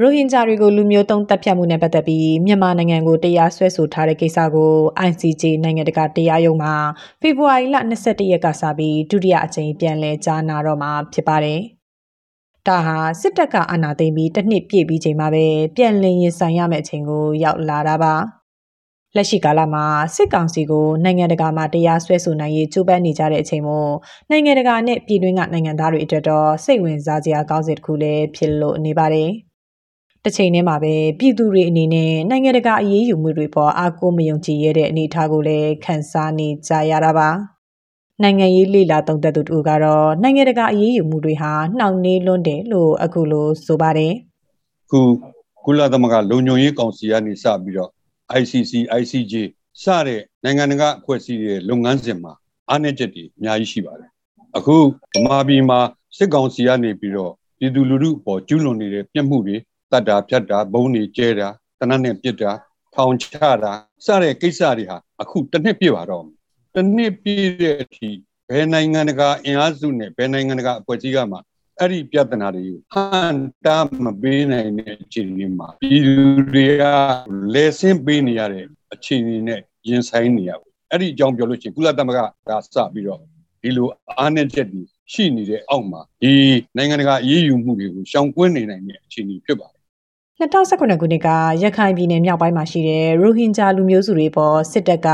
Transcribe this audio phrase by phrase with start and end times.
[0.00, 4.72] ရိုဟင်ဂျာတွေကိုလူမျိုးတုံးတပ်ဖြတ်မှုနဲ့ပတ်သက်ပြီးမြန်မာနိုင်ငံကိုတရားစွဲဆိုထားတဲ့ကိစ္စကို
[5.08, 6.74] ICJ နိုင်ငံတကာတရားရုံးမှာ
[7.20, 11.60] ဖေဖော်ဝါရီလ22ရက်ကစပြီးဒုတိယအကြိမ်ပြန်လည်ကြားနာတော့မှာဖြစ်ပါတယ်။
[12.66, 15.46] ဒါဟာစစ်တပ်ကအာဏာသိမ်းပြီးတစ်နှစ်ပြည့်ပြီးချိန်မှာပဲ
[15.76, 18.14] ပြန်လည်ရင်ဆိုင်ရမယ့်အချိန်ကိုရောက်လာတာပါ။
[19.16, 19.84] လက်ရှိကာလမှာ
[20.14, 23.92] စစ်ကောင်စီကိုနိုင်ငံတကာမှာတရားစွဲဆိုနိုင်ရေးကြိုးပမ်းနေကြတဲ့အချိန်မို့
[24.30, 29.32] နိုင်ငံတကာနဲ့ပြည်တွင်းကနိုင်ငံသားတွေအတွက်တော့စိတ်ဝင်စားစရာကောင်းစဉ်တစ်ခုလည်းဖြစ်လို့နေပါတယ်။
[30.28, 37.28] တစ်ချိန်တည်းမှာပဲပြည်သူတွေအနေနဲ့နိုင်ငံတကာအရေးယူမှုတွေပေါ်အားကိုးမယုံကြည်ရတဲ့အနေအထားကိုလည်းခန်းစားနေကြရတာပါ
[38.22, 44.12] နိုင်ငံရေးလေလာသုံးသက်သူတို့ကတော့နိုင်ငံတကာအရေးယူမှုတွေဟာနှောင့်နှေးလွန်းတယ်လို့အခုလိုဆိုပါတယ်
[44.90, 45.00] ခု
[45.64, 47.90] ကုလသမဂ္ဂလုံခြုံရေးကောင်စီကနေစပြီးတော့
[48.40, 49.34] ICC ICJ
[49.82, 52.32] စတဲ့နိုင်ငံတကာအဖွဲ့အစည်းတွေလုပ်ငန်းစဉ်မှာ
[52.68, 54.10] အားနည်းချက်တွေအများကြီးရှိပါတယ်
[54.56, 54.76] အခု
[55.14, 55.78] ဗမာပြည်မှာ
[56.16, 59.56] စစ်ကောင်စီကနေပြီးတော့ပြည်သူလူထုအပေါ်ကျူးလွန်နေတဲ့ပြစ်မှုတွေ
[59.92, 61.48] တတ်တာဖြတ်တာဘုံတွေကျဲတာ
[61.80, 62.52] တနတ်နဲ့ပြစ်တာ
[62.94, 63.72] ထောင်ချတာ
[64.06, 66.24] စတဲ့ကိစ္စတွေဟာအခုတစ်နှစ်ပြည့်ပါတော့
[66.74, 68.08] တစ်နှစ်ပြည့်တဲ့အထိ
[68.50, 71.38] ဘယ်နိုင်ငံတကာအင်အားစုနဲ့ဘယ်နိုင်ငံတကာအဖွဲ့အစည်းကမှ
[71.80, 76.14] အဲ့ဒီပြဿနာတွေကိုဟန်တာမပေးနိုင်တဲ့အခြေအနေမှာပြည်သူ
[76.52, 76.84] တွေက
[77.54, 83.20] လဲဆင်းပေးနေရတဲ့အခြေအနေနဲ့ရင်ဆိုင်နေရဘူးအဲ့ဒီအကြောင်းပြောလို့ရှိရင်ကုလသမဂ္ဂကစပြီးတော့
[83.62, 83.88] ဒီလို
[84.18, 84.82] အားနည်းချက်တွေ
[85.12, 86.32] ရှိနေတဲ့အောက်မှာဒီ
[86.76, 89.75] နိုင်ငံတကာအရေးယူမှုတွေကိုရှောင်ကွင်းနေနိုင်တဲ့အခြေအနေဖြစ်ပါတယ်
[90.40, 91.28] 2019ခုနှစ်က
[91.62, 95.08] ရခိုင်ပြည်နယ်မြောက်ပိုင်းမှာရှိတဲ့ရိုဟင်ဂျာလူမျိုးစုတွေပေါ်စစ်တပ်က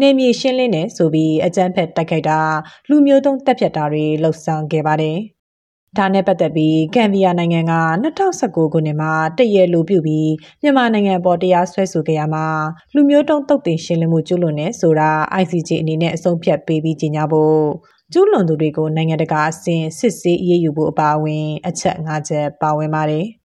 [0.00, 2.40] နေမြေရှင်းလင်းနေဆိုပြီးအကြမ်းဖက်တိုက်ခိုက်တာ
[2.88, 5.18] လူမျိုးတုံးတပ်ဖြတ်တာတွေလှုပ်ဆောင်ခဲ့ပါတယ်။
[5.96, 7.74] ဒါနဲ့ပတ်သက်ပြီးကမ်ဘီယာနိုင်ငံက
[8.04, 12.46] 2019ခုနှစ်မှာတရလူပြုပြီးမြန်မာနိုင်ငံပေါ်တရားစွဲဆိုခဲ့ရမှာ
[12.94, 15.10] လူမျိုးတုံးတုတ်တင်ရှင်းလင်းမှုကျူးလွန်နေဆိုတာ
[15.42, 17.60] ICJ အနေနဲ့အဆုံးဖြတ်ပေးပြီးကြေညာဖို့
[18.12, 23.26] ကျူးလွန်သူတွေကိုနိုင်ငံတကာအဆင့်စစ်ဆေးအရေးယူဖို့အပါအဝင် အချက်၅ချက်ပါဝင်ပါတယ်။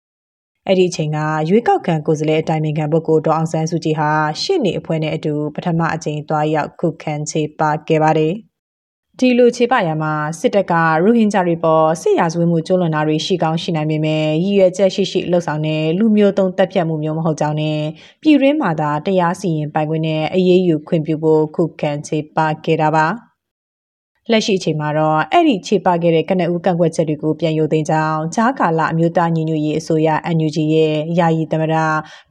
[0.68, 4.10] အဲ့ဒီအချိန်ကရွေးကောက်ခံကိုယ်စားလှယ်အတိုင်ပင်ခံပုဂ္ဂိုလ်ဒေါအောင်ဆန်းစုကြည်ဟာ
[4.42, 8.32] ရှစ်နေအဖွဲ့နဲ့အတူပထမအကြိမ်သွားရောက်ခုခံချေပခဲ့ပါတယ်။
[9.18, 17.80] ဒီလိုခြေပရမှာစစ်တပ်ကရိုဟင်ဂျာတွေပေါ်စစ်ရာဇဝတ်မှုကျူးလွန်တာတွေရှိကောင်းရှိနိုင်ပေမဲ့ရည်ရွယ်ချက်ရှိရှိလှုပ်ဆောင်တဲ့လူမျိုးတုံးတပ်ဖြတ်မှုမျိုးမဟုတ်ကြောင်းနဲ့
[18.22, 23.06] ပြည်ရင်းမှာသာတရားစီရင်ပိုင်ခွင့်နဲ့အရေးယူခွင့်ပြုဖို့ခုခံခြေပခဲ့တာပါ။
[24.30, 31.74] လက်ရှိအချိန်မှာတော့အဲ့ဒီခြေပခဲ့တဲ့ကနဦးကန့်ကွက်ချက်တွေကိုပြန်ရုပ်သိမ်းကြောင်းဂျားကာလာအမျိုးသားညီညွတ်ရေးအစိုးရ NUG ရဲ့ယာယီသမရ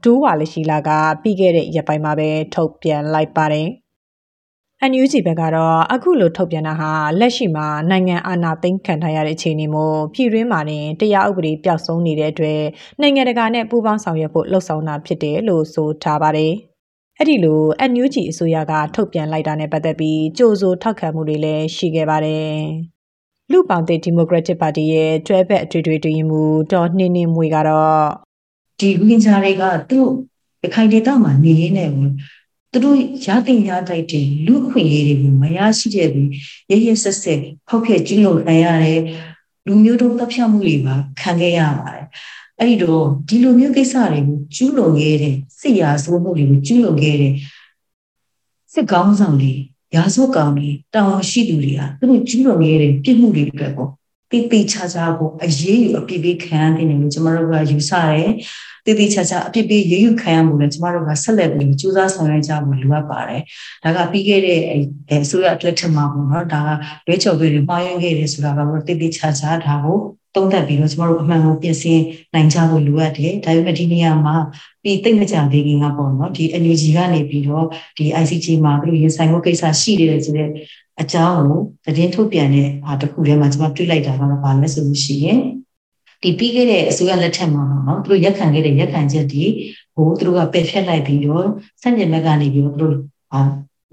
[0.04, 0.90] ဒိုးဝါလရှိလာက
[1.22, 3.68] ပြီးခဲ့တဲ့ရက်ပိုင်းမှာပဲထုတ်ပြန်လိုက်ပါတယ်။
[4.92, 12.62] NUG ဘက်ကတော့အခုလိုထုတ်ပြန်တာဟာလက်ရှိမှာနိုင်ငံအာဏာသိမ်းခံထားရတဲ့အခြေအနေမို့ပြည်တွင်းမှာတင်တရားဥပဒေပျောက်ဆုံးနေတဲ့အတွက်
[13.02, 16.54] နိုင်ငံတကာနဲ့ပူးပေါင်းဆောင်ရွက်ဖို့လှုံ့ဆော်တာဖြစ်တယ်လို့ဆိုထားပါတယ်။
[17.20, 22.54] အဲ့ဒီလို NUG အစိုးရက ထုတ်ပြန်လိုက်တာနဲ့ပတ်သက်ပြီး ကြိုးစိုးထောက်ခံမှုတွေလည်း ရှိခဲ့ပါတယ်။
[23.52, 26.42] လူပောင်တဲ့ဒီမိုကရက်တစ်ပါတီရဲ့ တွဲဘက် အထွေထွေတွင်မှု
[26.72, 28.04] တော်နှင်းနှင်းမွေကတော့
[28.80, 30.06] ဒီဝင်းချာတွေက သူ့
[30.64, 31.90] ရခိုင်ဒေသမှာ နေရင်းနဲ့
[32.72, 36.30] သူတို့ရတဲ့ရတိုက်တဲ့ လူခွင့်ရေးတွေကို မရရှိတဲ့ပြီး
[36.72, 39.02] ရရဆက်ဆက် ဖောက်ဖျက် ကျင်းလို့နိုင်ရတယ်
[39.66, 42.08] လူမျိုးတုံးတပ်ဖြတ်မှုတွေပါ ခံခဲ့ရပါတယ်
[42.60, 47.34] အဲ့ဒီတော့ဒီလိုမျိုးကိစ္စတွေကိုကျူးလွန်ခဲ့တဲ့စစ်ရာဇဝမှုတွေကိုကျူးလွန်ခဲ့တဲ့
[48.74, 49.54] စစ်ကောင်းဆောင်တွေ
[49.96, 53.90] ရာဇဝကောင်တွေတာဝန်ရှိသူတွေကသူတို့ကျူးလွန်ခဲ့တဲ့ပြစ်မှုတွေအတွက်ပေါ့
[54.32, 58.32] တိတိချာချာကိုအရေးယူအပြစ်ပေးခံရတယ်လို့ကျွန်တော်တို့ကယူဆတယ်
[58.86, 63.42] တိတိချာချာအပြစ်ပေးရေးယူခံရမှုလည်းကျွန်တော်တို့ကဆက်လက်ပြီးကြိုးစားဆောင်ရွက်ကြဖို့လိုအပ်ပါတယ်
[63.84, 64.60] ဒါကပြီးခဲ့တဲ့
[65.24, 66.70] အစိုးရအတွက်ထင်မှာပေါ့နော်ဒါက
[67.08, 70.00] လွဲချော်ပေးတွေမှားယွင်းခဲ့တယ်ဆိုတာကတော့တိတိချာချာဒါကို
[70.36, 72.00] သုံးသပ်ပြီးတော့ကျမတို့အမှန်ကိုပြင်ဆင်
[72.34, 74.36] နိုင်ကြဖို့လိုအပ်တယ်ဒါပေမဲ့ဒီနေရာမှာ
[74.84, 77.66] ပြီးသိမ့်မကြသေးခင်ကပေါ့နော်ဒီ NUG ကနေပြီးတော့
[77.98, 80.50] ဒီ ICT မှာသူတို့ရင်ဆိုင်မှုကိစ္စရှိတယ်ဆိုတဲ့
[81.02, 85.40] အကြောင်းကိုသတင်းထုတ်ပြန်တဲ့ဟာတစ်ခုထဲမှာကျမတွေ့လိုက်တာကတော့ဘာလဲဆိုလို့ရှိရင်
[86.24, 89.44] ဒီပြီးခဲ့တဲ့အစိုးရလက်ထက်မှာပေါ့နော်သူတို့ရက်ခံခဲ့တဲ့ရက်ခံချက်ဒီ
[89.96, 91.46] ဟိုသူတို့ကပယ်ဖျက်လိုက်ပြီးတော့
[91.82, 92.96] စန့်ကျင်ဘက်ကနေပြီးတော့သူတို့
[93.32, 93.42] ဟာ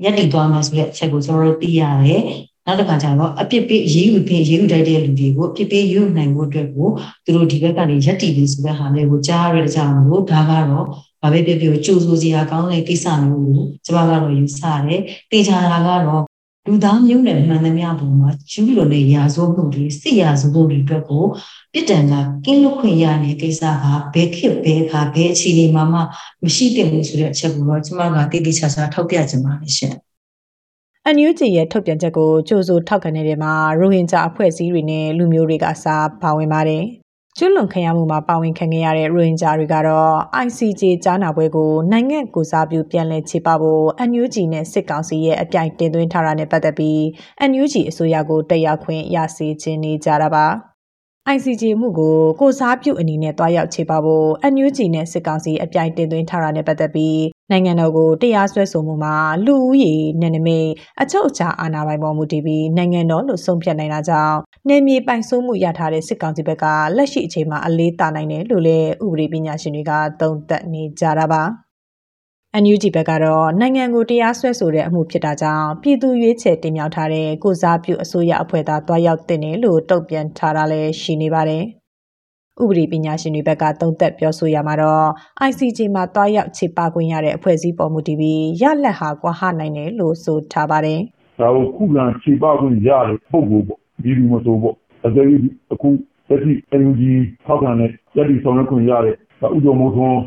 [0.05, 2.23] ရက်တည်သွားမှာဆိုတဲ့အချက်ကိုကျွန်တော်တို့သိရတယ်
[2.71, 6.89] နောက်တစ်ခါကျတော့အပြစ်ပေးရေးယူပေးရေးယူတိုက်တဲ့လူတွေကိုအပြစ်ပေးယူနိုင်ဖို့အတွက်ကို
[7.25, 10.87] သူတို့ဒီဘက်ကနေရက်တည်ပြီးဆိုတဲ့ဟာလေးကိုကြားရတဲ့ကြောင့်လို့ဒါကတော့
[11.23, 15.01] ဘာပဲဖြစ်ဖြစ်ကြိုးစိုးစရာကောင်းတဲ့ကိစ္စမျိုးကိုကျွန်မကတော့ယူဆရတယ်။
[15.33, 16.23] တေချာတာကတော့
[16.67, 21.25] လူသားမျိုးနဲ့မှန်သမျှပုံမှာကျူးလွန်တဲ့ရာဇဝတ်မှုတွေစစ်ရာဇဝတ်မှုတွေအတွက်ကို
[21.73, 22.13] ပြစ်ဒဏ်က
[22.45, 26.01] ကင်းလွတ်ခွင့်ရတဲ့ကိစ္စဟာဘယ်ခေတ်ဘယ်ခါဘယ်အခြေအနေမှာမှ
[26.45, 29.95] မရှိသင့်ဘူးဆိုတဲ့အချက်ကိုတော့ကျမကတည်တည်ချာချာထောက်ပြချင်ပါတယ်ရှင်။
[31.09, 36.85] NUG ရဲ့ ထုတ်ပြန်ချက်ကို ကြိုဆိုထောက်ခံနေတဲ့မှာ ရိုဟင်ဂျာ အဖွဲ့အစည်းတွေနဲ့ လူမျိုးတွေကအစားပါဝင်ပါတယ်။
[37.39, 40.13] ကျွလွန်ခံရမှုမှာ ပါဝင်ခံခဲ့ရတဲ့ ရိုဟင်ဂျာတွေကတော့
[40.45, 46.99] ICJ ကြားနာပွဲကို နိုင်ငံကိုစားပြု ပြန်လည်ခြေပဖို့ NUG နဲ့ စစ်ကောင်စီရဲ့ အပြိုင်တင်သွင်းထားတာနဲ့ ပတ်သက်ပြီး
[47.51, 50.47] NUG အစိုးရကို တက်ရောက်ခွင့် ရစေချင်နေကြတာပါ။
[51.35, 57.19] ICJ မှုကို ကိုစားပြုအနေနဲ့တွားရောက်ခြေပဖို့ NUG နဲ့ စစ်ကောင်စီ အပြိုင်တင်သွင်းထားတာနဲ့ ပတ်သက်ပြီး
[57.51, 59.15] နိုင်ငံတော်ကိုတရားစွဲဆိုမှုမှာ
[59.47, 60.69] လူဦးရေနဲ့နမိတ်
[61.01, 64.37] အချုပ်အခြာအာဏာပိုင်ပေါ်မူတည်ပြီးနိုင်ငံတော်လို့ဆုံးဖြတ်နိုင်တာကြောင့်
[64.69, 66.65] နေမြေပိုင်ဆိုးမှုရထားတဲ့စစ်ကောင်စီဘက်က
[66.97, 71.43] လက်ရှိအချိန်မှာအလေးတာနိုင်တယ်လို့လည်းဥပဒေပညာရှင်တွေကသုံးသပ်နေကြတာပါ။
[72.63, 81.65] NUG ဘက်ကတော့နိုင်ငံကိုတရားစွဲဆိုတဲ့အမှုဖြစ်တာကြောင့်ပြည်သူရွေးချယ်တင်မြှောက်ထားတဲ့ကိုစားပြုအစိုးရအဖွဲ့သားတွားရောက်တင်တယ်လို့တုံ့ပြန်ထားတာလည်းရှိနေပါတယ်။
[82.63, 85.07] ဥပဒေပညာရှင်တွေဘက်က သုံးသပ်ပြောဆိုရမှာတော့
[85.49, 91.01] ICJ မှာတွားရောက်ခြေပခွင့်ရတဲ့ အဖွဲ့အစည်းပေါ်မူတည်ပြီး ရလက်ဟာ ကွာဟနိုင်တယ်လို့ ဆိုထားပါတယ်။
[91.41, 94.75] ဒါကို ခုခံခြေပခွင့်ရတဲ့ ပုံကိုပေါ့ဒီလူမဆိုပေါ့
[95.07, 95.41] အသေး
[95.73, 95.89] အခု
[96.29, 97.03] တက်ပြီး NUG
[97.47, 99.15] ထောက်ခံတဲ့ရက်ဒီဆောင်ရွက်ခွင့်ရတဲ့
[99.57, 100.21] ဥကြုံမိုးထွန်း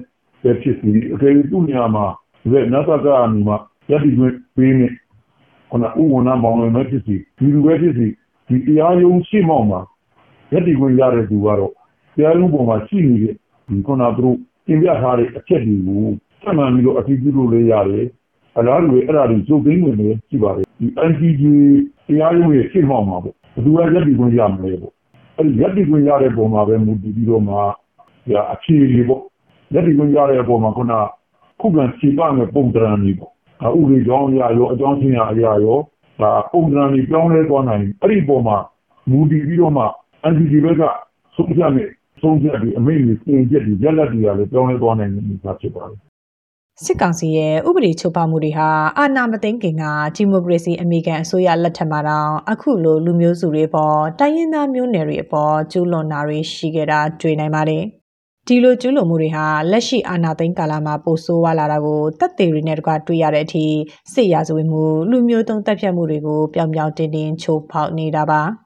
[0.44, 2.06] ပဲဖြစ်စီအကယ် သူ့နေရာမှာ
[2.42, 3.54] ဒီနတ်သက်ကနေမှ
[3.92, 4.88] ရက်ဒီခွင့်ပေးနေ
[5.70, 8.08] ခုနဥဝဏမောင်လွင်ပဲဖြစ်စီဒီလူပဲဖြစ်စီ
[8.48, 9.80] ဒီတရားရုံးရှိမောက်မှာ
[10.52, 11.74] ရက်ဒီခွင့်ရတဲ့သူကတော့
[12.16, 13.34] တရားရုံးပေါ်မှာရှိနေတဲ့
[13.68, 14.38] ဒီခုနသူတို့
[14.68, 16.06] တင်ပြထားတဲ့အချက်တွေကို
[16.42, 18.06] ဆက်မှန်ပြီးတော့အတည်ပြုလို့လည်းရတယ်
[18.58, 21.44] အလားတူအဲ့ဒါတွေကျုပ်သိမ်းနေတယ်ရှိပါတယ်ဒီ NCG
[22.08, 24.94] တရားရုံးရဲ့ရှင်းမောက်မှာပေါ့ဘယ်သူကရက်ဒီခွင့်ရမလဲပေါ့
[25.38, 27.64] အဲ့ဒီရက်ဒီခွင့်ရတဲ့ပုံမှာပဲမူတည်ပြီးတော့မှဒါ
[28.54, 29.22] အခြေအနေပေါ့
[29.74, 30.94] ရက်ဒီခွင့်ရတဲ့အပေါ်မှာခုန
[31.62, 33.32] ခုခံခြေပမဲ့ပုံတရံကြီးပေါ့
[33.78, 35.78] ဥပဒေကြောင်းအရာရောအကြောင်းချင်းအရာရော
[36.22, 38.58] ဒါပုံတရံကြီးပြောင်းလဲသွားနိုင်အဲ့ဒီပုံမှာ
[39.10, 39.84] မူတည်ပြီးတော့မှ
[40.32, 40.84] NCG ဘက်က
[41.36, 41.90] ဆုံးဖြတ်မဲ့
[42.24, 45.98] ဆုံးဖြတ်ပြီးအမိန့်ကြီးပြင်ချက်တွေရက်လက်တွေကလည်းပြောင်းလဲသွားနိုင်တဲ့အနေအထားဖြစ်ပါတယ်
[46.86, 49.84] စစ်ကောင်စီရဲ့ဥပဒေချုပ်ဖောက်မှုတွေဟာအာဏာမသိမ်းခင်က
[50.16, 57.84] ဒီမိုကရေစီအမေရိကန်အစိုးရလက်ထက်မှာတောင်အခုလိုလူမျိုးစုတွေပေါ်တိုင်းရင်းသားမျိုးနွယ်တွေအပေါ်ကျူးလွန်တာတွေရှိခဲ့တာတွေ့နိုင်ပါတယ်။
[58.48, 63.66] ဒီလိုကျူးလွန်မှုတွေဟာလက်ရှိအာဏာသိမ်းကာလမှာပိုဆိုးဝါးလာတာကိုတပ်သေးတွေနဲ့တကွတွေ့ရတဲ့အထိ
[64.14, 68.42] စစ်ရာဇဝတ်မှုလူမျိုးတုံးတပ်ဖြတ်မှုတွေကိုပြောင်ပြောင်တင်းတင်းချိုးဖောက်နေတာပါ။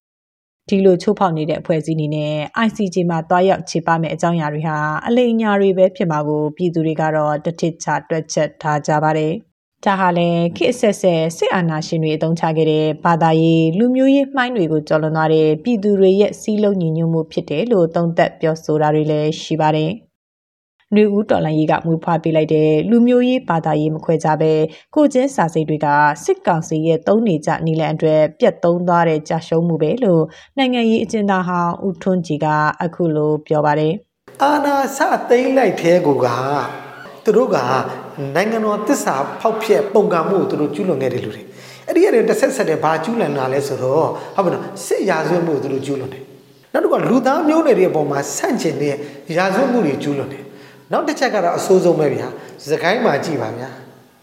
[0.69, 2.33] ဒီလိုချိုးဖောက်နေတဲ့အဖွဲ့အစည်းအနေနဲ့
[2.65, 4.77] ICJ မှာတွားရောက်ခြေပမဲ့အကြောင်းအရာတွေဟာ
[5.07, 9.33] အလိမ်ညာတွေပဲဖြစ်မှာကို ပြည်သူတွေကတော့ တထစ်ချ တွက်ချက်ထားကြပါတယ်။
[9.85, 19.91] ဒါဟာလည်း ခေတ်ဆက်ဆက် စစ်အာဏာရှင်တွေအုံချခဲ့တဲ့ ဘာသာရေး လူမျိုးရေးမှိုင်းတွေကို ကျော်လွန်သွားတဲ့ ပြည်သူတွေရဲ့စီးလုံးညီညွတ်မှုဖြစ်တယ်လို့ သုံးသပ်ပြောဆိုတာတွေလည်း ရှိပါတယ်။
[20.93, 24.53] ຫນွေဦးတော်လိုင်းရေးကမူဖွားပေးလိုက်တဲ့လူမျိုးရေးဘာသာရေးမခွဲကြပဲ
[24.95, 25.87] ကိုချင်းစာစိတ်တွေက
[26.23, 30.23] စစ်ကောင်စီရဲ့သုံးနေကြနီလန်အတွက်ပြတ်သုံးသွားတဲ့ကြာရှုံးမှုပဲလို့
[30.57, 32.47] နိုင်ငံရေးအကျဉ်းသားဟောင်းဦးထွန်းကြည်က
[32.83, 33.93] အခုလိုပြောပါတယ်
[34.43, 34.99] အာနာစ
[35.29, 36.27] သိမ့်လိုက်တဲ့ကိုက
[37.23, 37.57] သူတို့က
[38.35, 41.43] နိုင်ငံတော်တစ္ဆာဖောက်ဖျက်ပုံကံမှုကိုသူတို့ကျူးလွန်ခဲ့တယ်လူတွေ
[41.87, 44.05] အဲ့ဒီအရင်တစ်ဆက်ဆက်တဲ့ဘာကျူးလွန်လာလဲဆိုတော့
[44.35, 46.23] ဟုတ်ပါတော့စစ်ရာဇဝတ်မှုကိုသူတို့ကျူးလွန်တယ်
[46.73, 48.95] နောက်တစ်ခါလူသားမျိုးနွယ်တွေအပေါ်မှာဆန့်ကျင်တဲ့
[49.37, 50.43] ရာဇဝတ်မှုတွေကျူးလွန်တယ်
[50.91, 52.27] နောက်တစ်ချက်ကတော့အဆိုးဆုံးပဲဗျာ
[52.69, 53.69] စကိုင်းမှာကြည့်ပါဗျာ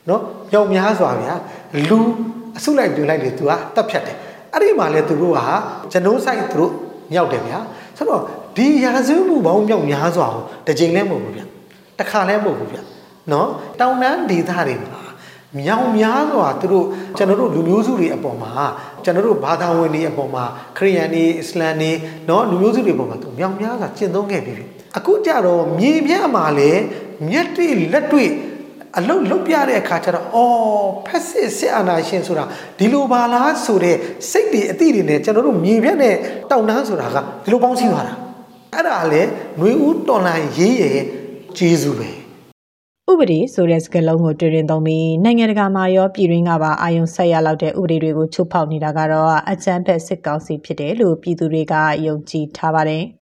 [0.09, 0.23] နော်
[0.53, 1.35] ညောင်များစွာဗျာ
[1.89, 1.99] လူ
[2.57, 4.17] အစုလိုက်ပြလိုက်လေသူကတက်ဖြတ်တယ်
[4.53, 5.47] အဲ့ဒီမှာလဲသူတို့ဟာ
[5.93, 6.73] ကျွန်ုပ်ဆိုင်သူတို့
[7.13, 7.59] မြောက်တယ်ဗျာ
[7.97, 8.23] ဆိုတော့
[8.57, 11.47] ဒီရာဇဝမှုပေါင်းမြောက်များစွာကိုတစ်ချိန်လဲမဟုတ်ဘူးဗျာ
[11.99, 12.83] တစ်ခါလဲမဟုတ်ဘူးဗျာ
[13.33, 13.49] နော်
[13.81, 15.04] တောင်တန်းဒေသတွေမှာ
[15.58, 16.86] မြောင်များစွာသူတို့
[17.18, 18.52] ကျွန်တော်တို့လူမျိုးစုတွေအပေါ်မှာ
[19.04, 20.44] ကျွန်တော်တို့ဘာသာဝင်တွေအပေါ်မှာ
[20.78, 21.92] ခရိယန်တွေအစ္စလာမ်တွေ
[22.28, 24.54] เนาะလူမျိုးစုတွေအပေါ်မှာသူမြောင်များစွာကျင့်သုံးခဲ့ပြီ
[24.98, 26.82] အခုကြတော့မြေပြန့်မှာလည်း
[27.30, 28.30] မျက်တွေ့လက်တွေ့
[28.98, 32.44] အလုတ်လုတ်ပြတဲ့အခါကျတော့အော်ဖက်စစ်စစ်အာဏာရှင်ဆိုတာ
[32.80, 33.96] ဒီလိုပါလားဆိုတဲ့
[34.32, 36.16] စိတ်တွေအသည့်တွေနဲ့ကျွန်တော်တို့မြေပြန့်နဲ့
[36.52, 38.14] တောက်နှမ်းဆိုတာကဒီလိုပေါင်းစည်းသွားတာ
[38.74, 41.00] အဲ့ဒါလည်းຫນွေဦးတော်လန်ရေးရဲ့
[41.58, 42.10] ကျေးဇူးပဲ
[43.15, 51.75] ဥပဒေဆိုတဲ့စကားလုံးကိုတွေ့ရင်သုံးပြီးနိုင်ငံတကာမှာရောပြည်တွင်းကပါအာယုံဆက်ရလောက်တဲ့ဥပဒေတွေကိုချုပ်ဖောက်နေတာကတော့အကြမ်းဖက်စစ်ကောင်စီဖြစ်တယ်လို့ပြည်သူတွေက
[52.07, 53.05] ယုံကြည်ထားပါတယ်။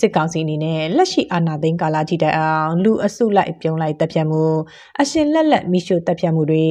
[0.00, 4.44] စစ်ကောင်စီအနေနဲ့လက်ရှိအာဏာသိမ်းကာလထိတိုင်အောင်လူအစုလိုက်ပြုံးလိုက်တပ်ဖြတ်မှု
[5.00, 6.66] အရှင်လက်လက်မိရှုတပ်ဖြတ်မှုတွေ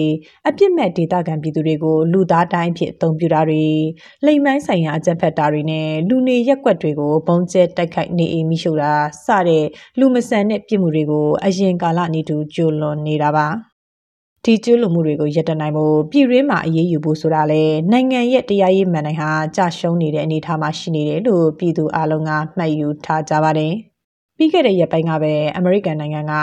[0.48, 3.66] အပြစ်မဲ့ဒေသခံပြည်သူတွေကိုလူသားတိုင်းဖြစ်အုံပြတာတွေ
[4.26, 8.94] လိမ်မိုင်းဆိုင်ရာအကြမ်းဖက်တာတွေနဲ့လူနေရက်ွက်တွေကိုဘုံကျဲတိုက်ခိုက်နေအိမ်မိရှုတာ
[9.26, 9.66] စတဲ့
[10.00, 13.77] လူမဆန်တဲ့ပြစ်မှုတွေကိုအရင်ကာလအနေတူကျူလွန်နေတာပါ
[14.46, 23.74] ဒီကျွလွန်မှုတွေကို ရပ်တန့်နိုင်ဖို့ ပြည်ရင်းမှာ အရေးယူဖို့ဆိုတာလေနိုင်ငံရဲ့ တရားရေးမှန်တိုင်းဟာကြာရှုံးနေတဲ့ အနေအထားမှာ ရှိနေတယ်လို့ ပြည်သူအလုံးက မှတ်ယူထားကြပါတယ်
[24.38, 26.34] ပြီးခဲ့တဲ့ ရက်ပိုင်းကပဲ အမေရိကန်နိုင်ငံက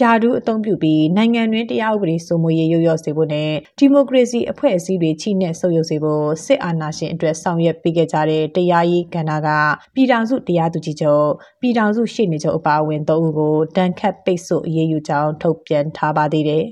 [0.00, 9.48] ယာဒူးအသုံးပြုပြီး နိုင်ငံတွင်း တရားဥပဒေစိုးမိုးရေးရုပ်ရော့စေဖို့နဲ့ ဒီမိုကရေစီအဖွဲ့အစည်းတွေ ချိနဲ့ ဆုပ်ယုပ်စေဖို့ စစ်အာဏာရှင်အတွက် ဆောင်ရွက်ပေးခဲ့ကြတဲ့ တရားရေးကဏ္ဍက
[9.94, 11.28] ပြည်ထောင်စု တရားသူကြီးချုပ်
[11.60, 16.64] ပြည်ထောင်စု ရှေ့နေချုပ် အပါအဝင် ၃ ဦးကိုတန်ခတ်ပိတ်ဆို့ အရေးယူကြောင်း ထုတ်ပြန်ထားပါသေးတယ်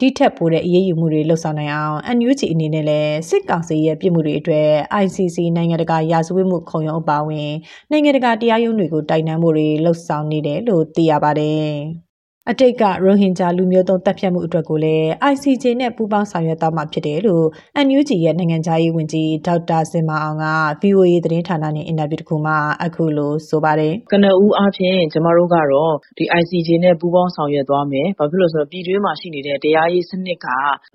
[0.00, 4.68] ဒီထက်ပိုတဲ့အရေးယူမှုတွေလှုပ်ဆောင်နိုင်အောင် NUG အနေနဲ့လည်းစစ်ကောင်စီရဲ့ပြည်မှုတွေအတွက်
[5.02, 7.50] ICC နိုင်ငံတကာရာဇဝတ်မှုခုံရုံးအပါအဝင်
[7.90, 11.70] နိုင်ငံတကာတရားရုံးတွေကို တိုင်တန်းမှုတွေလှုပ်ဆောင်နေတယ်လို့သိရပါတယ်။
[12.52, 17.46] အတိတ်ကရိုဟင်ဂျာလူမျိုးတုံးတပ်ဖြတ်မှုအတွက်ကိုလည်း ICJ နဲ့ပူးပေါင်းဆောင်ရွက်သွားမှာဖြစ်တယ်လို့
[17.86, 20.46] NUG ရဲ့နိုင်ငံခြားရေးဝန်ကြီးဒေါက်တာစင်မအောင်က
[20.82, 30.46] VOA သတင်းဌာနနဲ့အင်တာဗျူးတစ်ခုမှာအခုလိုဆိုပါတယ်ကနဦးအားဖြင့်ကျမတို့ကတော့ဒီ ICJ နဲ့ပူးပေါင်းဆောင်ရွက်သွားမယ်။ဘာဖြစ်လို့လဲဆိုတော့ပြည်တွင်းမှာရှိနေတဲ့တရားရေးစနစ်က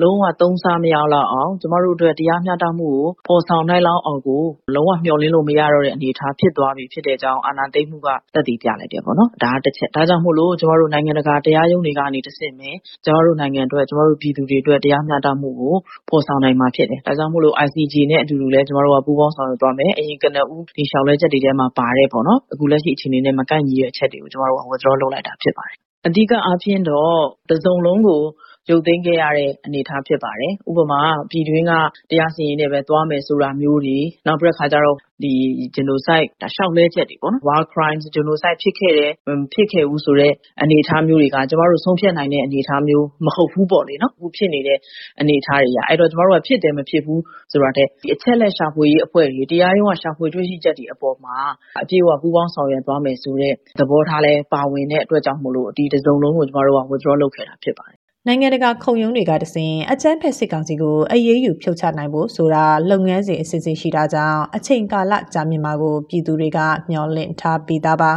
[0.01, 4.43] လုံးဝသုံးစားမရလောက်အောင်ကျမတို့အတွက်တရားမျှတမှုကိုဖော်ဆောင်နိုင်လောက်အောင်ကို
[4.75, 12.69] လုံးဝမျှော်လင့်လို့မရတော့တဲ့အနေအထားဖြစ်သွားပြီဖြစ်တဲ့အကြောင်းအာဏာသိမ်းမှုကသက်သေပြလိုက်တယ်ပေါ့နော်။ဒါကတစ်ချက်။ဒါကြောင့်မို့လို့ကျမတို့နိုင်ငံတကာတရားရုံးတွေကနေတဆင့်ပဲ
[13.05, 15.75] ကျမတို့နိုင်ငံအတွက် ကျမတို့ပြည်သူတွေအတွက် တရားမျှတမှုကို
[16.09, 27.15] ဖော်ဆောင်နိုင်မှာဖြစ်တယ်။ဒါကြောင့်မို့လို့ ICJ နဲ့အတူတူလည်း ကျမတို့က ပူးပေါင်းဆောင်ရွက်သွားမယ်။အရင်ကနဦးဒီလျှောက်လဲချက်တွေထဲမှာပါတဲ့ပေါ့နော်။အခုလက်ရှိအခြေအနေနဲ့ မကိုက်ညီတဲ့အချက်တွေကို ကျမတို့က withdraw လုပ်လိုက်တာဖြစ်ပါတယ်။အဓိကအားဖြင့်တော့
[27.49, 28.21] တစ်စုံလုံးကို
[28.69, 31.72] ရုပ်သိမ်းခဲ့ရတဲ့ အနေအထားဖြစ်ပါတယ်။ဥပမာ ပြည်တွင်းက
[32.10, 35.34] တရားစီရင်ရေးနဲ့ပဲ သွားမယ်ဆိုတာမျိုးတွေ နောက်ပြီးတဲ့အခါကျတော့ဒီ
[35.75, 44.79] genocide ဒါလျှောက်လဲချက်တွေပေါ့နော် war crimes genocide ဖြစ်ခဲ့တယ် မဖြစ်ခဲ့ဘူးဆိုတဲ့ အနေအထားမျိုးတွေက ကျမတို့ ဆုံးဖြတ်နိုင်တဲ့ အနေအထားမျိုး မဟုတ်ဘူးပေါ့လေနော် အခုဖြစ်နေတဲ့
[45.19, 51.38] အနေအထားတွေကအဲ့တော့ ကျမတို့က ဖြစ်တယ် မဖြစ်ဘူးဆိုတာတဲ့ဒီအချက်လက် ရှာဖွေရေးအဖွဲ့တွေ တရားရုံးက ရှာဖွေတွေ့ရှိချက်တွေအပေါ်မှာ
[51.81, 68.12] အပြည့်အဝ ပူးပေါင်းဆောင်ရွက်သွားမယ်ဆိုတဲ့ သဘောထားလဲပါဝင်တဲ့အတွက်ကြောင့်မို့လို့ ဒီတစ်စုံလုံးကို ကျမတို့က withdraw လုပ်ခဲ့တာ ဖြစ်ပါတယ် နိုင်ငံတကာခုံရုံးတွေကတစဉ်အကြမ်းဖက်စစ်ကောင်စီကိုအရေးယူဖြုတ်ချနိုင်ဖို့ဆိုတာလုပ်ငန်းစဉ်အစစ်အစစ်ရှိတာကြောင့်အချိန်ကာလကြာမြင့်မှာကိုပြည်သူတွေကမျှော်လင့်ထားပြီးသားပါ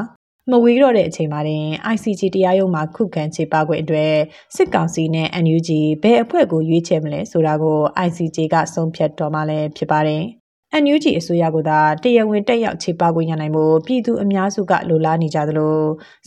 [0.50, 4.14] မဝေးတော့တဲ့အချိန်မှာတင် ICC တရားရုံးမှာခုခံခြေပခွင့်အတွက်
[4.56, 5.70] စစ်ကောင်စီနဲ့ NUG
[6.02, 10.24] ဘယ်အဖွဲ့ကိုရွေးချယ်မလဲဆိုတာကို ICJ ကဆုံးဖြတ်တော်မှာလည်းဖြစ်ပါတယ်။
[10.82, 15.76] NUG အစိုးရကသာတရားဝင်တက်ရောက်ခြေပခွင့်ရနိုင်ဖို့ပြည်သူအများစုကလိုလားနေကြသလို